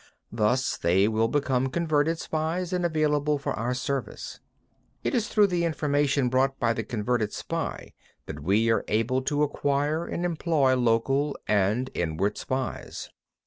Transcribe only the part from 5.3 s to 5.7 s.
the